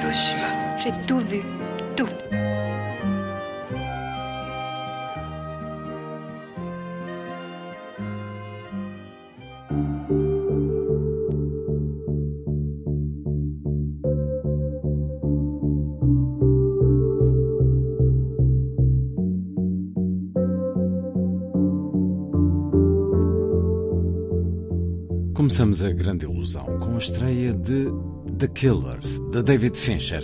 [0.00, 0.78] Hiroshima.
[0.78, 1.42] J'ai tout vu.
[1.94, 2.08] Tout.
[25.34, 27.88] Começamos a grande ilusão com a estreia de
[28.40, 28.98] The Killer,
[29.32, 30.22] de David Fincher.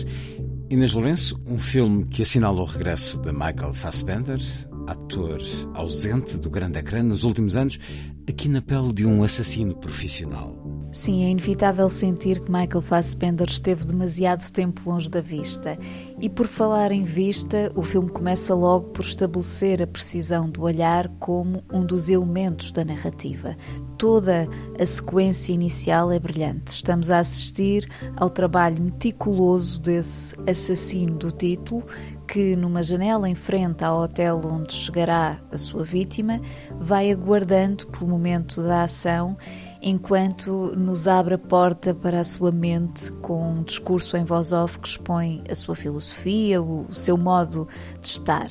[0.70, 4.40] Inês Lourenço, um filme que assinala o regresso de Michael Fassbender,
[4.86, 5.38] ator
[5.74, 7.78] ausente do grande ecrã nos últimos anos,
[8.26, 10.55] aqui na pele de um assassino profissional.
[10.96, 15.78] Sim, é inevitável sentir que Michael Fassbender esteve demasiado tempo longe da vista.
[16.18, 21.06] E por falar em vista, o filme começa logo por estabelecer a precisão do olhar
[21.20, 23.54] como um dos elementos da narrativa.
[23.98, 24.48] Toda
[24.80, 26.72] a sequência inicial é brilhante.
[26.72, 31.84] Estamos a assistir ao trabalho meticuloso desse assassino do título
[32.26, 36.40] que, numa janela em frente ao hotel onde chegará a sua vítima,
[36.80, 39.36] vai aguardando pelo momento da ação
[39.88, 44.80] enquanto nos abre a porta para a sua mente com um discurso em voz off
[44.80, 47.68] que expõe a sua filosofia, o seu modo
[48.00, 48.48] de estar.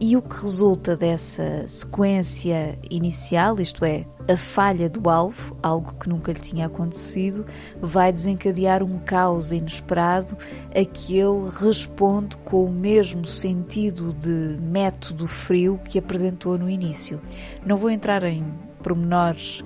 [0.00, 6.08] E o que resulta dessa sequência inicial, isto é, a falha do alvo, algo que
[6.08, 7.44] nunca lhe tinha acontecido,
[7.80, 10.38] vai desencadear um caos inesperado
[10.70, 17.20] a que ele responde com o mesmo sentido de método frio que apresentou no início.
[17.66, 18.44] Não vou entrar em
[18.80, 19.64] pormenores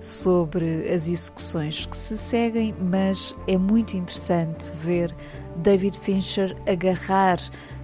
[0.00, 5.14] sobre as execuções que se seguem, mas é muito interessante ver
[5.56, 7.38] David Fincher agarrar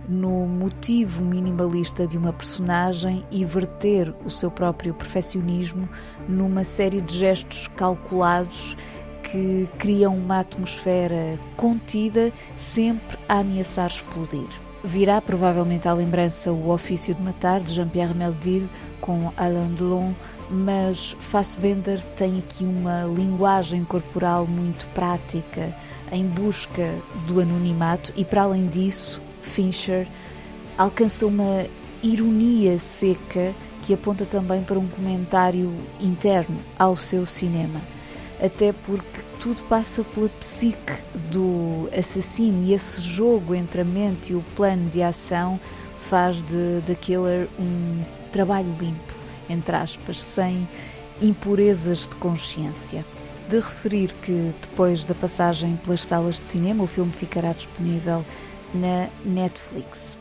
[0.08, 5.88] no motivo minimalista de uma personagem e verter o seu próprio perfeccionismo
[6.28, 8.76] numa série de gestos calculados
[9.22, 14.65] que criam uma atmosfera contida, sempre a ameaçar explodir.
[14.84, 18.68] Virá provavelmente à lembrança o Ofício de Matar de Jean-Pierre Melville
[19.00, 20.12] com Alain Delon,
[20.48, 25.74] mas Fassbender tem aqui uma linguagem corporal muito prática
[26.12, 26.94] em busca
[27.26, 30.06] do anonimato e para além disso, Fincher
[30.78, 31.66] alcança uma
[32.02, 37.80] ironia seca que aponta também para um comentário interno ao seu cinema.
[38.40, 40.92] Até porque tudo passa pela psique
[41.30, 45.60] do assassino e esse jogo entre a mente e o plano de ação
[45.98, 48.02] faz de The Killer um
[48.32, 49.14] trabalho limpo,
[49.48, 50.68] entre aspas, sem
[51.22, 53.06] impurezas de consciência.
[53.48, 58.26] De referir que depois da passagem pelas salas de cinema, o filme ficará disponível
[58.74, 60.18] na Netflix.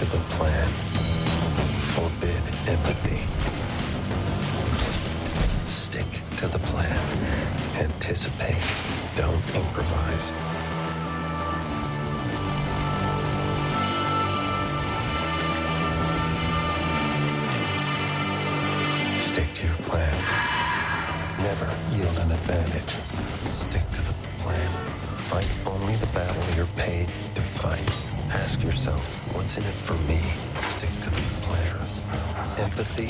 [0.00, 0.68] To the plan.
[1.92, 3.20] Forbid empathy.
[5.68, 6.06] Stick
[6.38, 6.96] to the plan.
[7.76, 8.62] Anticipate.
[9.14, 10.32] Don't improvise.
[19.22, 20.16] Stick to your plan.
[21.42, 22.92] Never yield an advantage.
[23.50, 24.70] Stick to the plan.
[25.28, 28.09] Fight only the battle you're paid to fight.
[28.32, 29.04] Ask yourself,
[29.34, 30.22] what's in it for me?
[30.58, 31.70] Stick to the plan.
[32.58, 33.08] Empathy,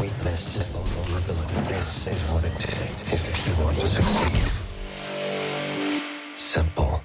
[0.00, 0.56] weakness,
[0.92, 1.54] vulnerability.
[1.68, 4.50] This is what it takes if you want to succeed.
[6.36, 7.00] Simple.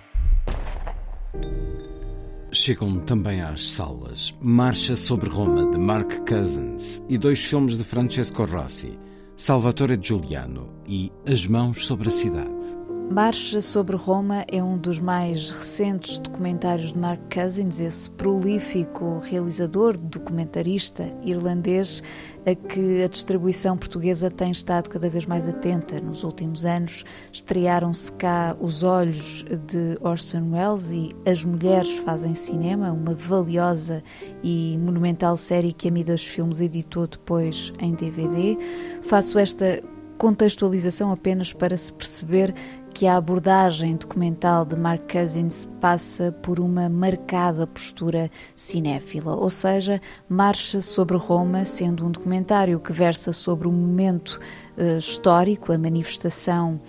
[2.52, 8.46] Chegam também às salas Marcha sobre Roma, de Mark Cousins, e dois filmes de Francesco
[8.46, 8.98] Rossi,
[9.38, 12.85] Salvatore Giuliano e As Mãos sobre a Cidade.
[13.10, 19.96] Marcha sobre Roma é um dos mais recentes documentários de Mark Cousins, esse prolífico realizador,
[19.96, 22.02] documentarista irlandês,
[22.46, 26.02] a que a distribuição portuguesa tem estado cada vez mais atenta.
[26.02, 32.92] Nos últimos anos estrearam-se cá Os Olhos de Orson Welles e As Mulheres Fazem Cinema,
[32.92, 34.04] uma valiosa
[34.44, 38.58] e monumental série que a Midas Filmes editou depois em DVD.
[39.04, 39.82] Faço esta
[40.18, 42.54] contextualização apenas para se perceber
[42.96, 50.00] que a abordagem documental de Mark Cousins passa por uma marcada postura cinéfila, ou seja,
[50.30, 54.40] marcha sobre Roma, sendo um documentário que versa sobre um momento
[54.78, 56.80] uh, histórico, a manifestação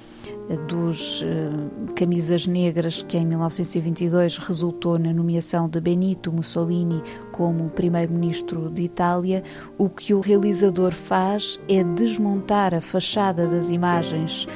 [0.69, 8.71] dos uh, camisas negras que em 1922 resultou na nomeação de Benito Mussolini como primeiro-ministro
[8.71, 9.43] de Itália,
[9.77, 14.47] o que o realizador faz é desmontar a fachada das imagens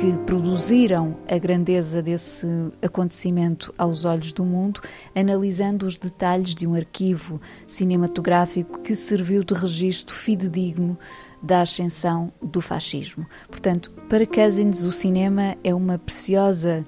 [0.00, 2.46] que produziram a grandeza desse
[2.80, 4.80] acontecimento aos olhos do mundo,
[5.14, 10.98] analisando os detalhes de um arquivo cinematográfico que serviu de registro fidedigno
[11.42, 13.26] da ascensão do fascismo.
[13.50, 16.82] Portanto, para Cousins, o cinema é uma preciosa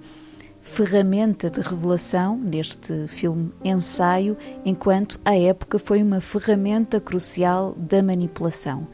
[0.63, 8.87] ferramenta de revelação neste filme ensaio, enquanto à época foi uma ferramenta crucial da manipulação.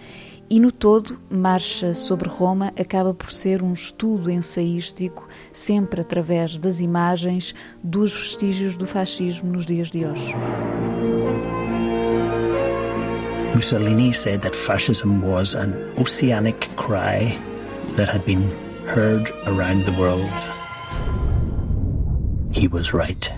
[0.50, 6.80] E no todo, Marcha sobre Roma acaba por ser um estudo ensaístico, sempre através das
[6.80, 7.54] imagens,
[7.84, 10.34] dos vestígios do fascismo nos dias de hoje.
[13.54, 17.36] Mussolini said that fascism was an oceanic cry
[17.96, 18.48] that had been
[18.86, 20.30] heard around the world.
[22.52, 23.30] He was right.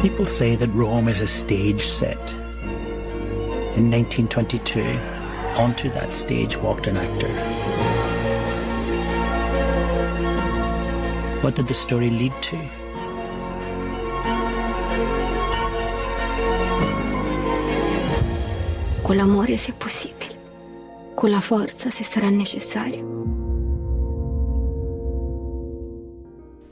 [0.00, 2.41] People say that Rome is a stage set.
[3.74, 4.82] In 1922,
[5.56, 7.32] onto that stage walked an actor.
[11.40, 12.58] What did the story lead to?
[19.02, 20.36] Con l'amore se possibile,
[21.14, 23.10] con la forza se sarà necessario.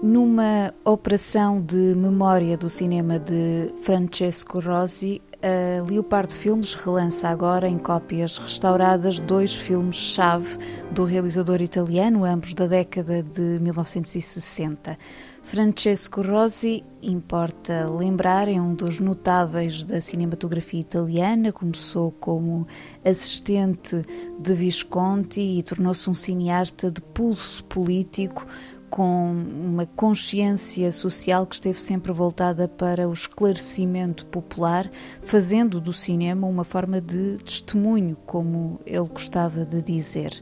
[0.02, 7.78] Numa operação de memória do cinema de Francesco Rosi, a Leopardo Filmes relança agora em
[7.78, 10.58] cópias restauradas dois filmes-chave
[10.90, 14.98] do realizador italiano, ambos da década de 1960.
[15.42, 21.50] Francesco Rosi, importa lembrar, é um dos notáveis da cinematografia italiana.
[21.50, 22.66] Começou como
[23.04, 24.02] assistente
[24.38, 28.46] de Visconti e tornou-se um cineasta de pulso político
[28.90, 34.90] com uma consciência social que esteve sempre voltada para o esclarecimento popular,
[35.22, 40.32] fazendo do cinema uma forma de testemunho, como ele gostava de dizer.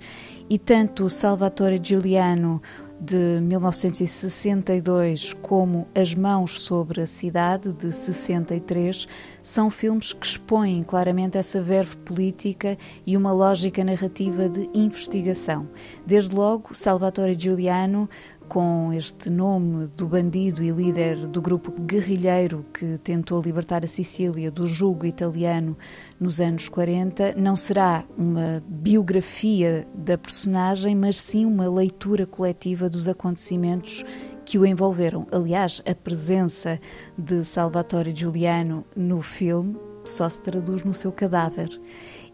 [0.51, 2.63] E tanto Salvatore Giuliano
[3.01, 9.07] de 1962, como As Mãos sobre a Cidade, de 63,
[9.43, 15.69] são filmes que expõem claramente essa verve política e uma lógica narrativa de investigação.
[16.05, 18.09] Desde logo, Salvatore Giuliano
[18.49, 24.51] com este nome do bandido e líder do grupo guerrilheiro que tentou libertar a Sicília
[24.51, 25.77] do jugo italiano
[26.19, 33.09] nos anos 40, não será uma biografia da personagem, mas sim uma leitura coletiva dos
[33.09, 34.05] acontecimentos
[34.45, 35.27] que o envolveram.
[35.31, 36.81] Aliás, a presença
[37.17, 39.77] de Salvatore Giuliano no filme
[40.09, 41.69] só se traduz no seu cadáver.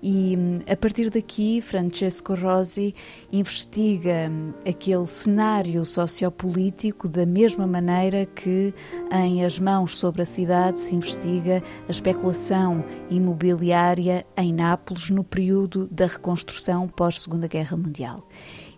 [0.03, 2.95] E hum, a partir daqui, Francesco Rosi
[3.33, 8.75] investiga hum, aquele cenário sociopolítico da mesma maneira que
[9.11, 15.89] em As Mãos sobre a Cidade se investiga a especulação imobiliária em Nápoles no período
[15.91, 18.29] da reconstrução pós-Segunda Guerra Mundial.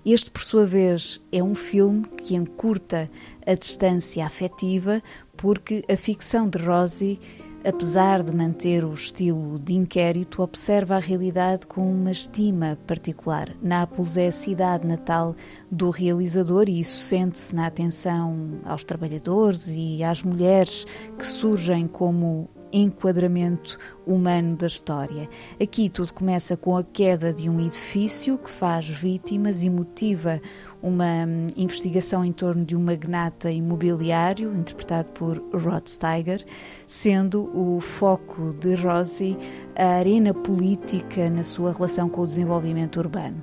[0.06, 3.10] Este, por sua vez, é um filme que encurta
[3.44, 5.02] a distância afetiva,
[5.36, 7.18] porque a ficção de Rosi
[7.66, 13.50] apesar de manter o estilo de inquérito, observa a realidade com uma estima particular.
[13.60, 15.34] Nápoles é a cidade natal
[15.68, 20.86] do realizador e isso sente-se na atenção aos trabalhadores e às mulheres
[21.18, 25.28] que surgem como enquadramento humano da história.
[25.60, 30.40] Aqui tudo começa com a queda de um edifício que faz vítimas e motiva
[30.86, 36.44] uma hum, investigação em torno de um magnata imobiliário, interpretado por Rod Steiger,
[36.86, 39.36] sendo o foco de Rosie
[39.74, 43.42] a arena política na sua relação com o desenvolvimento urbano.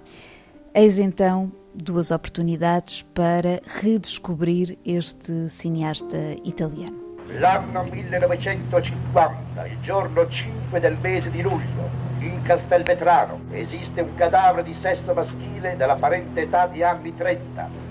[0.74, 7.04] Eis então duas oportunidades para redescobrir este cineasta italiano.
[7.40, 14.74] L'anno 1950, il giorno 5 del mese di luglio, in Castelvetrano esiste un cadavere di
[14.74, 17.82] sesso maschile della parente età di anni 30.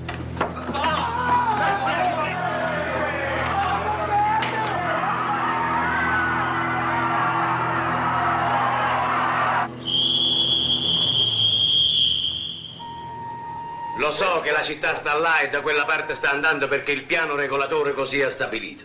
[13.96, 17.04] Lo so che la città sta là e da quella parte sta andando perché il
[17.04, 18.84] piano regolatore così ha stabilito.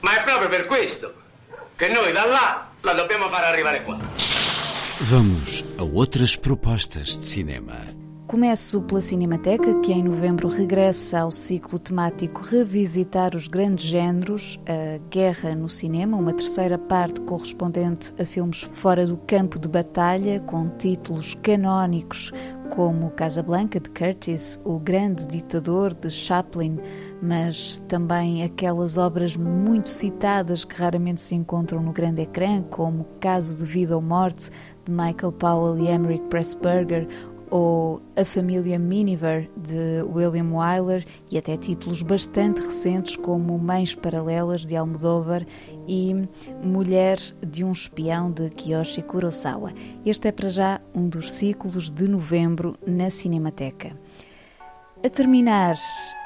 [0.00, 1.14] Ma è proprio per questo
[1.76, 4.43] che noi da là la dobbiamo far arrivare qua.
[5.06, 7.76] Vamos a outras propostas de cinema.
[8.26, 14.98] Começo pela Cinemateca, que em novembro regressa ao ciclo temático Revisitar os Grandes Géneros, a
[15.10, 20.70] Guerra no Cinema, uma terceira parte correspondente a filmes fora do campo de batalha, com
[20.70, 22.32] títulos canónicos
[22.70, 26.78] como Casablanca de Curtis, O Grande Ditador de Chaplin,
[27.22, 33.56] mas também aquelas obras muito citadas que raramente se encontram no grande ecrã, como Caso
[33.56, 34.50] de Vida ou Morte
[34.84, 37.08] de Michael Powell e Emmerich Pressburger
[37.50, 44.62] ou A Família Miniver de William Wyler e até títulos bastante recentes como Mães Paralelas
[44.62, 45.46] de Almodóvar
[45.86, 46.14] e
[46.62, 49.72] Mulher de um Espião de Kiyoshi Kurosawa.
[50.04, 53.96] Este é para já um dos ciclos de novembro na Cinemateca.
[55.04, 55.76] A terminar,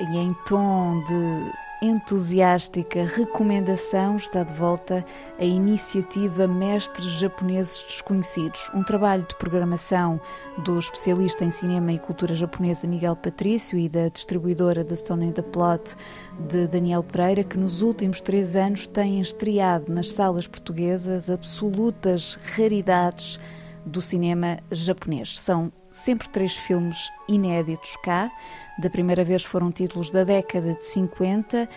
[0.01, 5.05] e em tom de entusiástica recomendação está de volta
[5.39, 10.21] a iniciativa Mestres Japoneses Desconhecidos, um trabalho de programação
[10.65, 15.33] do especialista em cinema e cultura japonesa Miguel Patrício e da distribuidora da Stone and
[15.33, 15.95] the Plot
[16.49, 23.39] de Daniel Pereira, que nos últimos três anos têm estreado nas salas portuguesas absolutas raridades
[23.87, 25.41] do cinema japonês.
[25.41, 28.31] São sempre três filmes inéditos cá.
[28.79, 31.69] Da primeira vez foram títulos da década de 50,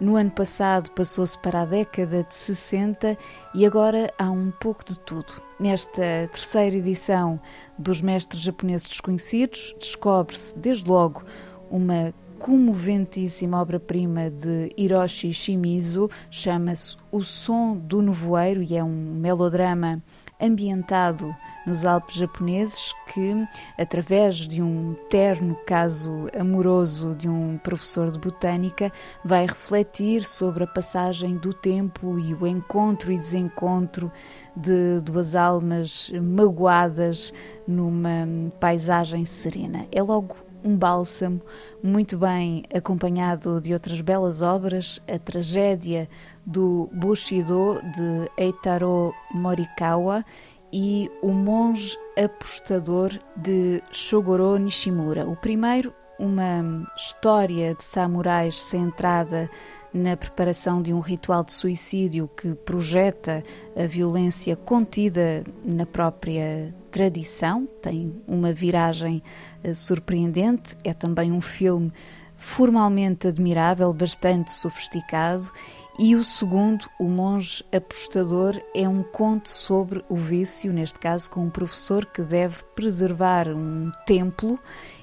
[0.00, 3.18] no ano passado passou-se para a década de 60
[3.54, 5.30] e agora há um pouco de tudo.
[5.58, 7.38] Nesta terceira edição
[7.78, 11.22] dos Mestres Japoneses Desconhecidos, descobre-se desde logo
[11.70, 20.02] uma comoventíssima obra-prima de Hiroshi Shimizu, chama-se O Som do Nevoeiro e é um melodrama
[20.40, 21.34] ambientado
[21.66, 23.46] nos Alpes japoneses que,
[23.78, 28.92] através de um terno caso amoroso de um professor de botânica,
[29.24, 34.10] vai refletir sobre a passagem do tempo e o encontro e desencontro
[34.56, 37.32] de duas almas magoadas
[37.66, 38.26] numa
[38.58, 39.86] paisagem serena.
[39.92, 41.40] É logo um bálsamo,
[41.82, 46.08] muito bem acompanhado de outras belas obras, a tragédia
[46.44, 50.24] do Bushido de Eitaro Morikawa
[50.72, 55.26] e O Monge Apostador de Shogoro Nishimura.
[55.26, 59.50] O primeiro, uma história de samurais centrada
[59.92, 63.42] na preparação de um ritual de suicídio que projeta
[63.76, 69.22] a violência contida na própria tradição, tem uma viragem
[69.62, 71.92] eh, surpreendente, é também um filme
[72.36, 75.50] formalmente admirável, bastante sofisticado
[75.98, 81.44] e o segundo, O Monge Apostador, é um conto sobre o vício, neste caso com
[81.44, 84.58] um professor que deve preservar um templo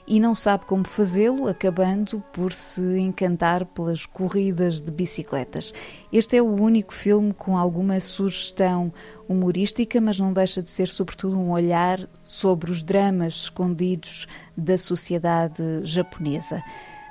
[0.07, 5.73] e não sabe como fazê-lo, acabando por se encantar pelas corridas de bicicletas.
[6.13, 8.93] Este é o único filme com alguma sugestão
[9.27, 15.61] humorística, mas não deixa de ser, sobretudo, um olhar sobre os dramas escondidos da sociedade
[15.83, 16.63] japonesa.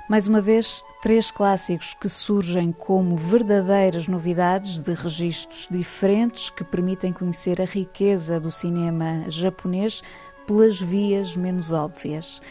[0.09, 7.11] Mais uma vez, três clássicos que surgem como verdadeiras novidades de registros diferentes que permitem
[7.11, 10.01] conhecer a riqueza do cinema japonês
[10.47, 12.41] pelas vias menos óbvias.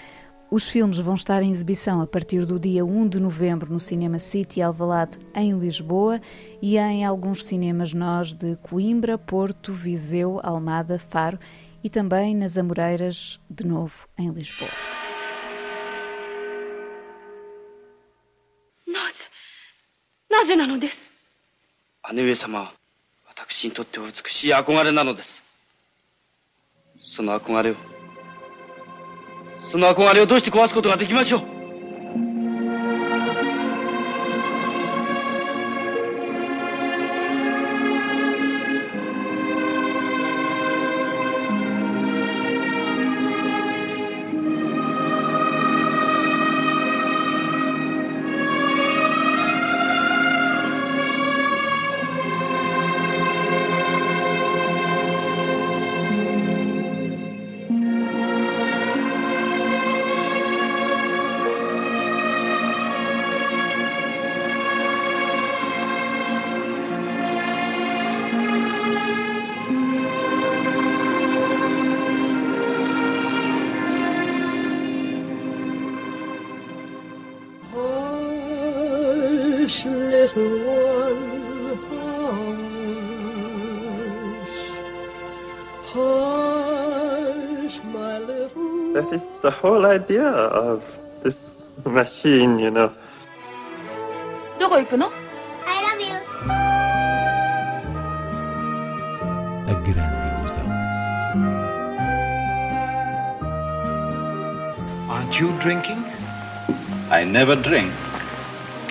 [0.50, 4.20] Os filmes vão estar em exibição a partir do dia 1 de novembro no Cinema
[4.20, 6.20] City Alvalade, em Lisboa,
[6.62, 11.40] e em alguns cinemas nós de Coimbra, Porto, Viseu, Almada, Faro
[11.84, 14.70] e também nas Amoreiras, de novo, em Lisboa.
[20.32, 20.98] なぜなのです
[22.14, 22.74] 姉上様は
[23.28, 25.44] 私にとっては美しい憧れなのです
[27.00, 27.76] その憧れを
[29.71, 31.56] その憧れをどうして壊すことができましょう？
[88.93, 92.93] That is the whole idea of this machine, you know.
[95.65, 96.17] I love you.
[99.73, 100.69] A grand illusion.
[105.09, 106.05] Aren't you drinking?
[107.11, 107.93] I never drink.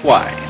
[0.02, 0.45] Why?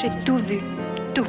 [0.00, 0.60] J'ai tout vu.
[1.12, 1.26] Tout.